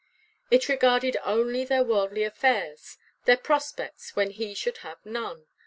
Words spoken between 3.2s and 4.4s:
their prospects, when